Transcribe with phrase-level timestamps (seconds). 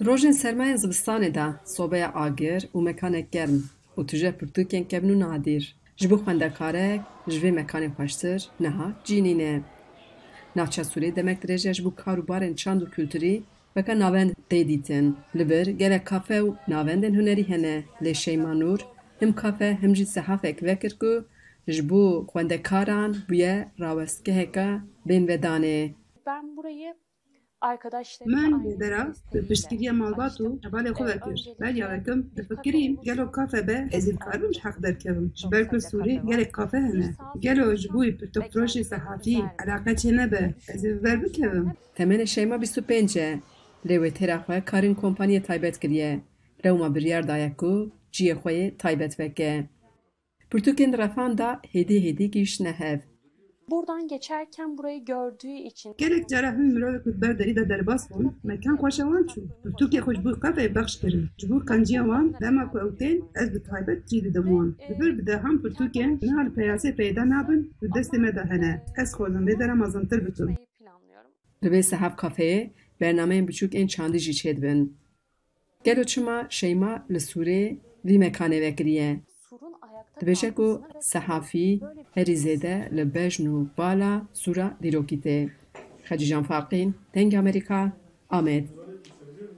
[0.00, 3.56] Rojên sermayên zivistanê de sobeya agir û mekanek germ
[3.96, 5.64] û tu jê pirtûkên kevn û nadîr.
[5.96, 9.62] Ji bo xwendekarek ji vê mekanê xweştir niha cînîne.
[10.56, 13.42] Navçeya Sûriyê demek dirêj e ji bo karûbarên çand û kulturî
[13.76, 15.16] veke navend tê dîtin.
[15.36, 18.80] Li bir gelek kafe û navendên hunerî hene lê Şeyma Nûr
[19.20, 21.12] him kafe him jî sehafek vekir ku
[21.68, 24.68] ji bo xwendekaran bûye rawestgeheke
[25.08, 25.90] bên-vedanê.
[26.26, 26.94] Ben burayı
[28.26, 29.12] من درا
[29.50, 34.78] بشتگی مالبات و حوال خود کرد بعد یاوکم بفکریم گلو کافه به از کارمش حق
[34.80, 40.84] در کردم شبرکل سوری گل کافه هنه گلو جبوی پرتوپروش صحافی علاقه چه نبه از
[40.84, 43.18] بر بکردم تمن شیما 25
[43.84, 46.20] لیوی تیرا خواه کارین کمپانی تایبت کریه
[46.64, 49.68] روما بریار دایکو جیه خوی تایبت بکه
[50.50, 53.00] پرتوکین رفان دا هدی هدی گیش نهف
[53.70, 58.32] Buradan geçerken burayı gördüğü için Gelek cara hûn mirovek bi ber derî de derbas bûn,
[58.44, 59.40] mekan xweşa wan çû.
[59.64, 61.28] Pirtûkê xwe ji bo kafeyê bexş kirin.
[61.38, 64.76] Ji bo qenciya wan dema ku ew tên ez bi taybet cî didim wan.
[64.90, 68.84] Li bir bi deham pirtûkên niha li peyasê peyda nabin bi destê me de hene.
[69.02, 70.46] Ez xwazim vê dera mezintir bikim.
[70.46, 71.30] burayı planlıyorum.
[71.64, 74.88] Li vê sehev kafeyê bernameyên biçûk ên çandî jî çêdibin.
[75.84, 79.20] Gelo çima Şeyma li Sûrê vî mekanê vekiriye.
[80.20, 81.82] دیویشکو صحافی
[82.16, 85.26] هریزه ده لبژ نو بالا سورا دیروکیت
[86.10, 86.44] ججی جان
[87.12, 87.92] تنگ آمریکا
[88.30, 88.64] احمد